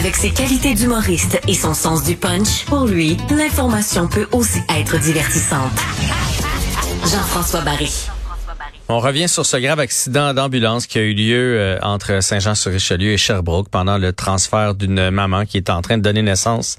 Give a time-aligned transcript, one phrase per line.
[0.00, 4.98] Avec ses qualités d'humoriste et son sens du punch, pour lui, l'information peut aussi être
[4.98, 5.78] divertissante.
[7.04, 8.08] Jean-François Barry.
[8.92, 13.16] On revient sur ce grave accident d'ambulance qui a eu lieu euh, entre Saint-Jean-sur-Richelieu et
[13.16, 16.76] Sherbrooke pendant le transfert d'une maman qui est en train de donner naissance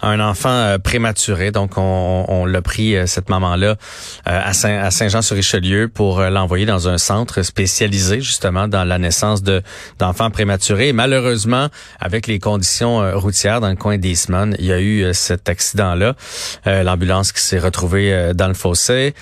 [0.00, 1.52] à un enfant euh, prématuré.
[1.52, 3.76] Donc, on, on l'a pris, euh, cette maman-là,
[4.24, 9.62] à, Saint, à Saint-Jean-sur-Richelieu pour l'envoyer dans un centre spécialisé justement dans la naissance de
[10.00, 10.92] d'enfants prématurés.
[10.92, 11.68] Malheureusement,
[12.00, 16.16] avec les conditions routières dans le coin d'Eastman, il y a eu cet accident-là.
[16.66, 19.14] L'ambulance qui s'est retrouvée dans le fossé.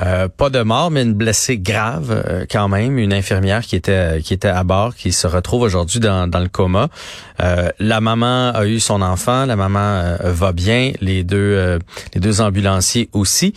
[0.00, 4.20] Euh, pas de mort, mais une blessée grave euh, quand même, une infirmière qui était
[4.22, 6.88] qui était à bord, qui se retrouve aujourd'hui dans, dans le coma.
[7.40, 11.78] Euh, la maman a eu son enfant, la maman va bien, les deux
[12.14, 13.54] les deux ambulanciers aussi.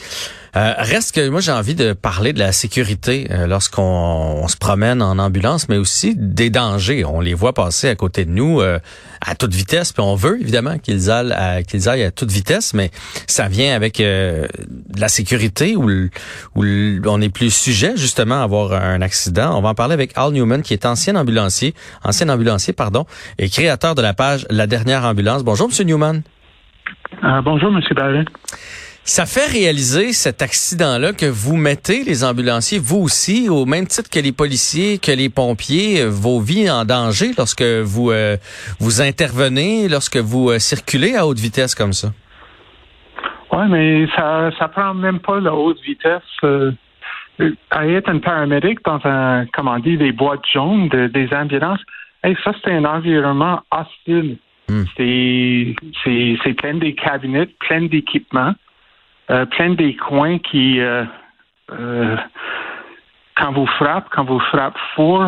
[0.55, 5.01] Euh, reste que moi j'ai envie de parler de la sécurité euh, lorsqu'on se promène
[5.01, 7.05] en ambulance, mais aussi des dangers.
[7.05, 8.79] On les voit passer à côté de nous euh,
[9.25, 12.73] à toute vitesse, puis on veut évidemment qu'ils aillent à, qu'ils aillent à toute vitesse,
[12.73, 12.91] mais
[13.27, 14.47] ça vient avec de
[14.99, 15.89] la sécurité où,
[16.55, 16.63] où
[17.05, 19.57] on est plus sujet justement à avoir un accident.
[19.57, 21.73] On va en parler avec Al Newman, qui est ancien ambulancier,
[22.03, 23.05] ancien ambulancier pardon,
[23.37, 25.43] et créateur de la page La dernière ambulance.
[25.43, 26.21] Bonjour Monsieur Newman.
[27.43, 28.27] bonjour Monsieur Barrett.
[29.09, 34.09] Ça fait réaliser cet accident-là que vous mettez les ambulanciers, vous aussi, au même titre
[34.09, 38.35] que les policiers, que les pompiers, euh, vos vies en danger lorsque vous euh,
[38.81, 42.09] vous intervenez, lorsque vous euh, circulez à haute vitesse comme ça?
[43.53, 46.21] Oui, mais ça ça prend même pas la haute vitesse.
[47.71, 51.79] à être un paramédic dans un, comment on dit, des boîtes jaunes des ambulances,
[52.25, 54.35] hey, ça c'est un environnement hostile.
[54.97, 58.53] C'est c'est plein des cabinets, plein d'équipements.
[59.29, 61.03] Euh, plein des coins qui, euh,
[61.71, 62.15] euh,
[63.35, 65.25] quand vous frappez, quand vous frappez fort,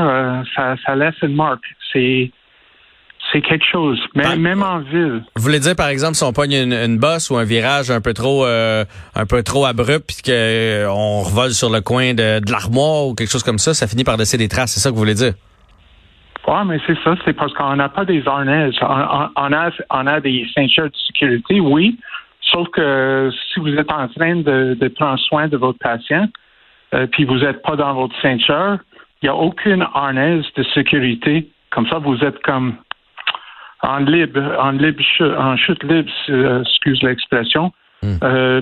[0.55, 1.65] ça, ça laisse une marque.
[1.91, 2.31] C'est
[3.31, 5.21] c'est quelque chose, même, ben, même en ville.
[5.35, 8.01] Vous voulez dire, par exemple, si on pogne une, une bosse ou un virage un
[8.01, 13.07] peu trop un peu trop abrupt, puis qu'on revole sur le coin de, de l'armoire
[13.07, 14.71] ou quelque chose comme ça, ça finit par laisser des traces.
[14.71, 15.33] C'est ça que vous voulez dire?
[16.47, 17.15] Oui, mais c'est ça.
[17.25, 18.71] C'est parce qu'on n'a pas des harnais.
[18.81, 21.99] On, on, a, on a des ceintures de sécurité, oui,
[22.51, 26.27] Sauf que si vous êtes en train de, prendre soin de votre patient,
[26.93, 28.79] euh, puis vous n'êtes pas dans votre ceinture,
[29.21, 31.47] il n'y a aucune harnaise de sécurité.
[31.69, 32.75] Comme ça, vous êtes comme
[33.81, 35.03] en libre, en libre,
[35.37, 37.71] en chute libre, euh, excuse l'expression.
[38.01, 38.15] Hmm.
[38.23, 38.61] Euh,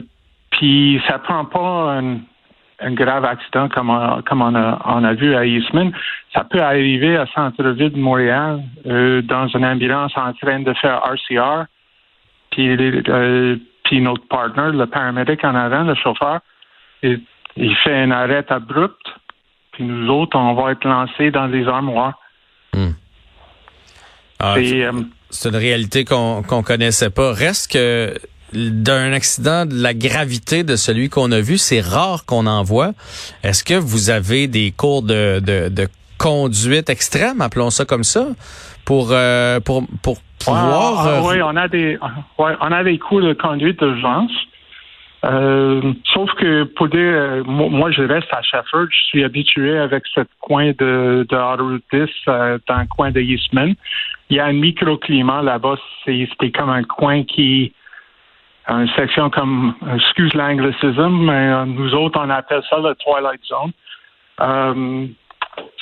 [0.51, 5.33] puis ça prend pas un, grave accident comme, on, comme on, a, on a vu
[5.33, 5.91] à Eastman.
[6.33, 11.65] Ça peut arriver à centre-ville de Montréal dans une ambulance en train de faire RCR.
[12.51, 12.75] Puis
[13.87, 16.41] puis notre partner, le paramédic en avant, le chauffeur,
[17.01, 17.21] il,
[17.83, 19.01] fait un arrêt abrupt,
[19.71, 22.19] puis nous autres, on va être lancés dans les armoires.
[22.73, 22.91] Hmm.
[24.39, 24.91] Ah, euh,
[25.29, 27.31] c'est une réalité qu'on qu'on connaissait pas.
[27.31, 28.13] Reste que
[28.53, 32.91] d'un accident de la gravité de celui qu'on a vu, c'est rare qu'on en voit.
[33.43, 35.87] Est-ce que vous avez des cours de, de,
[36.17, 38.27] conduite extrême, appelons ça comme ça,
[38.85, 41.97] pour euh, pour pour ah, ah, oui, on a des,
[42.39, 44.31] ouais, on a des cours de conduite d'urgence.
[45.25, 50.03] Euh, sauf que pour dire, euh, moi, je reste à Shefford, je suis habitué avec
[50.13, 53.73] ce coin de, de 10 euh, dans le coin de Eastman.
[54.29, 55.75] Il y a un microclimat là-bas,
[56.05, 57.73] c'était comme un coin qui,
[58.67, 63.71] une section comme, excuse l'anglicisme, mais nous autres, on appelle ça le Twilight Zone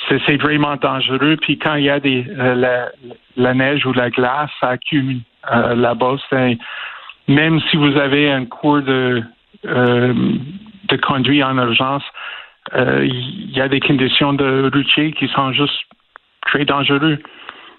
[0.08, 1.36] c'est vraiment dangereux.
[1.40, 2.88] Puis quand il y a des euh,
[3.36, 5.20] la, neige ou la glace, ça accumule
[5.52, 6.16] euh, là-bas.
[7.28, 9.22] Même si vous avez un cours de
[9.66, 10.14] euh,
[10.84, 12.04] de conduite en urgence,
[12.74, 15.84] il y a des conditions de routier qui sont juste
[16.42, 17.18] très dangereuses.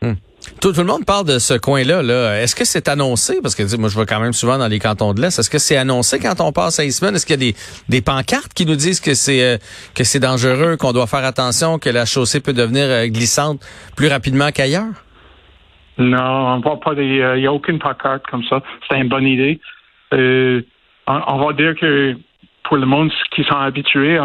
[0.02, 0.14] Hmm.
[0.62, 2.02] Tout, le monde parle de ce coin-là.
[2.02, 3.40] -là, est ce que c'est annoncé?
[3.42, 5.38] Parce que moi, je vais quand même souvent dans les cantons de l'Est.
[5.40, 7.16] Est-ce que c'est annoncé quand on passe à Eastman?
[7.16, 7.56] Est-ce qu'il y a des,
[7.90, 9.58] des pancartes qui nous disent que c'est euh,
[9.96, 13.60] que c'est dangereux, qu'on doit faire attention, que la chaussée peut devenir euh, glissante
[13.96, 14.94] plus rapidement qu'ailleurs?
[15.98, 17.06] Non, on voit pas des.
[17.36, 18.62] Il n'y a aucune pancarte comme ça.
[18.88, 19.60] C'est une bonne idée.
[20.14, 20.62] Euh,
[21.08, 22.16] on, va dire que
[22.64, 24.18] pour le monde qui sont habitués,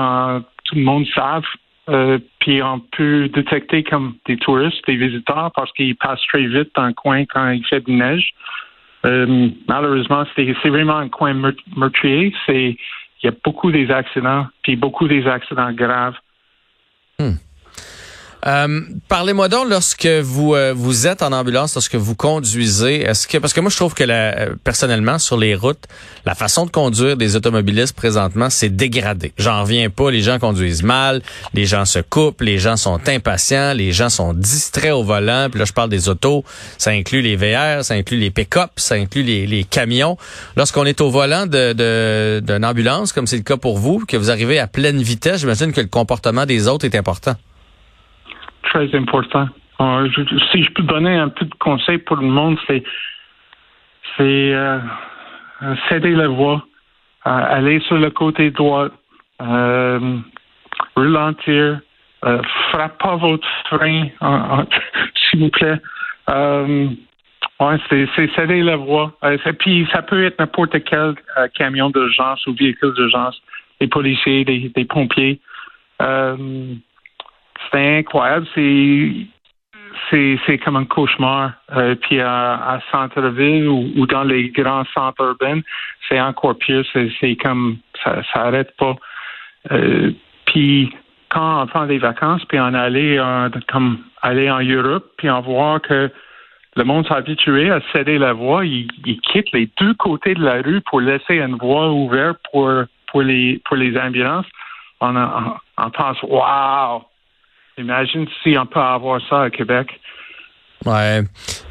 [0.64, 1.42] tout le monde savent
[1.88, 6.70] euh, puis on peut détecter comme des touristes, des visiteurs, parce qu'ils passent très vite
[6.76, 8.32] dans le coin quand il fait de neige.
[9.04, 11.34] Euh, malheureusement, c'est vraiment un coin
[11.76, 12.32] meurtrier.
[12.48, 12.76] Il
[13.24, 16.14] y a beaucoup des accidents, puis beaucoup des accidents graves.
[18.46, 23.38] Euh, Parlez-moi donc lorsque vous euh, vous êtes en ambulance, lorsque vous conduisez, est-ce que
[23.38, 25.84] parce que moi je trouve que la, euh, personnellement sur les routes,
[26.26, 29.32] la façon de conduire des automobilistes présentement c'est dégradé.
[29.38, 31.22] J'en reviens pas, les gens conduisent mal,
[31.54, 35.48] les gens se coupent, les gens sont impatients, les gens sont distraits au volant.
[35.48, 36.44] Puis là je parle des autos,
[36.78, 40.16] ça inclut les VR, ça inclut les pick-up, ça inclut les, camions.
[40.56, 44.58] Lorsqu'on est au volant d'une ambulance comme c'est le cas pour vous, que vous arrivez
[44.58, 47.36] à pleine vitesse, j'imagine que le comportement des autres est important
[48.72, 49.48] très important.
[49.80, 50.08] Euh,
[50.50, 52.82] si je peux donner un petit conseil pour le monde, c'est
[54.20, 54.78] euh,
[55.88, 56.64] céder la voie,
[57.26, 58.88] euh, aller sur le côté droit,
[59.40, 60.18] euh,
[60.96, 61.80] ralentir,
[62.24, 64.08] euh, frappe pas votre frein,
[65.14, 65.78] s'il vous plaît.
[66.30, 66.88] Euh,
[67.60, 69.12] ouais, c'est céder la voie.
[69.58, 71.14] puis ça peut être n'importe quel
[71.54, 73.40] camion d'urgence ou véhicule d'urgence,
[73.80, 75.40] des policiers, des, pompiers.
[76.00, 76.74] Euh,
[77.70, 78.46] c'est incroyable.
[78.54, 79.26] C'est
[80.10, 81.52] c'est comme un cauchemar.
[81.74, 85.60] Euh, puis à, centre-ville ou, dans les grands centres urbains,
[86.08, 86.84] c'est encore pire.
[86.92, 88.96] C'est comme ça, ça arrête pas.
[89.70, 90.12] Euh,
[90.46, 90.92] puis
[91.30, 93.18] quand on prend des vacances, puis on allait
[93.68, 96.10] comme aller en Europe, puis on voit que
[96.76, 98.88] le monde s'est habitué à céder la voie, ils,
[99.22, 102.70] quittent les deux côtés de la rue pour laisser une voie ouverte pour
[103.08, 104.46] pour les pour les ambulances.
[105.00, 107.02] On, on, pense, wow,
[107.82, 109.88] Imagine si on peut avoir ça à Québec.
[110.84, 111.22] Ouais.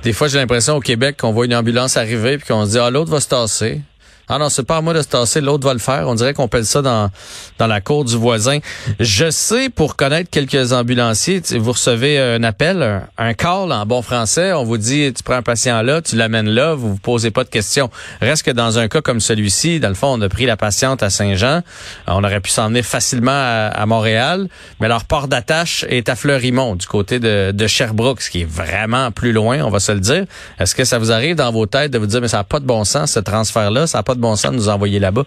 [0.03, 2.79] Des fois, j'ai l'impression au Québec qu'on voit une ambulance arriver puis qu'on se dit,
[2.79, 3.81] ah, l'autre va se tasser.
[4.27, 6.07] Ah non, c'est pas à moi de se tasser, l'autre va le faire.
[6.07, 7.09] On dirait qu'on pèle ça dans,
[7.57, 8.59] dans la cour du voisin.
[8.99, 14.53] Je sais, pour connaître quelques ambulanciers, vous recevez un appel, un, call en bon français.
[14.53, 17.43] On vous dit, tu prends un patient là, tu l'amènes là, vous vous posez pas
[17.43, 17.89] de questions.
[18.21, 21.03] Reste que dans un cas comme celui-ci, dans le fond, on a pris la patiente
[21.03, 21.61] à Saint-Jean.
[22.07, 24.47] On aurait pu s'emmener facilement à, Montréal,
[24.79, 28.49] mais leur port d'attache est à Fleurimont, du côté de, de Sherbrooke, ce qui est
[28.49, 30.25] vraiment plus loin, on va se le dire.
[30.59, 32.59] Est-ce que ça vous arrive dans vos têtes de vous dire, mais ça n'a pas
[32.59, 35.23] de bon sens, ce transfert-là, ça de bon sens de nous envoyer là-bas.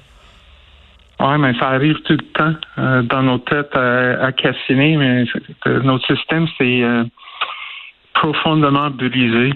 [1.21, 5.25] Oui, mais ça arrive tout le temps euh, dans nos têtes à, cassiner, mais
[5.83, 7.05] notre système, c'est euh,
[8.15, 9.53] profondément brisé.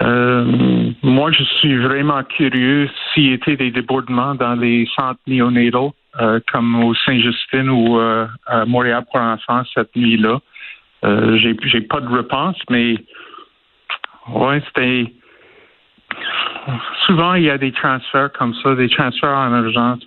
[0.00, 5.94] Euh, moi, je suis vraiment curieux s'il y était des débordements dans les centres néonataux,
[6.50, 10.40] comme au Saint-Justine ou à Montréal pour enfants cette nuit-là.
[11.02, 12.96] j'ai pas de réponse, mais
[14.30, 15.12] ouais, c'était
[17.06, 20.00] souvent, il y a des transferts comme ça, des transferts en urgence,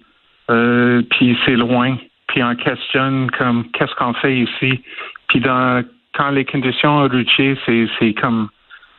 [0.50, 4.82] euh, puis c'est loin, puis on questionne comme qu'est-ce qu'on fait ici,
[5.28, 5.84] puis dans
[6.14, 8.50] quand les conditions routières, c'est c'est comme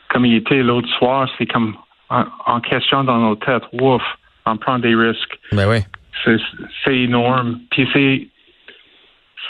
[0.08, 1.76] comme il était l'autre soir, c'est comme
[2.10, 4.02] en, question dans nos têtes, ouf,
[4.44, 5.38] on prend des risques.
[5.52, 5.78] Ben oui.
[6.84, 7.60] C'est énorme.
[7.70, 8.28] Puis c'est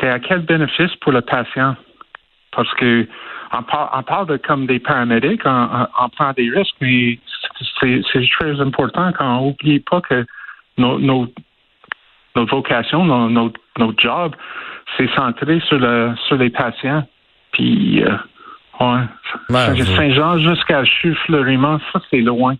[0.00, 1.76] c'est à quel bénéfice pour le patient?
[2.52, 3.06] Parce que
[3.52, 3.62] on
[4.02, 7.18] parle, de comme des paramédics, on, prend des risques, mais
[7.80, 10.24] c'est très important quand on n'oublie pas que
[10.78, 11.26] nos, nos,
[12.36, 14.34] notre vocation, notre, notre job,
[14.96, 17.06] c'est centré sur, le, sur les patients.
[17.52, 18.16] Puis, euh,
[18.80, 22.56] ouais, Saint-Jean jusqu'à Chute-Fleurimont, ça, c'est loin.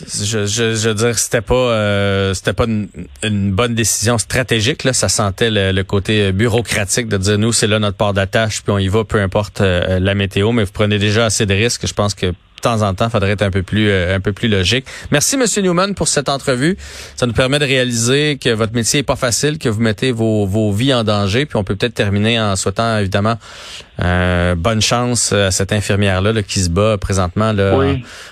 [0.00, 4.84] Je, je, je veux dire, c'était pas euh, c'était pas une, bonne décision stratégique.
[4.84, 8.72] Là, ça sentait le, côté bureaucratique de dire nous c'est là notre port d'attache puis
[8.72, 10.52] on y va peu importe euh, la météo.
[10.52, 11.86] Mais vous prenez déjà assez de risques.
[11.86, 12.32] Je pense que
[12.62, 14.86] temps en temps, faudrait être un peu plus euh, un peu plus logique.
[15.10, 16.76] Merci Monsieur Newman pour cette entrevue.
[17.16, 20.46] Ça nous permet de réaliser que votre métier est pas facile, que vous mettez vos,
[20.46, 21.44] vos vies en danger.
[21.46, 23.36] Puis on peut peut-être terminer en souhaitant évidemment
[24.00, 27.74] euh, bonne chance à cette infirmière là, qui se bat présentement là,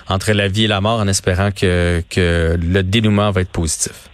[0.07, 4.09] entre la vie et la mort, en espérant que que le dénouement va être positif.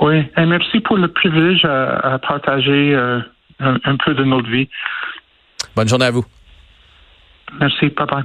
[0.00, 3.20] Oui, et merci pour le privilège à, partager euh,
[3.60, 4.68] un, un peu de notre vie.
[5.76, 6.24] Bonne journée à vous.
[7.60, 8.24] Merci, papa.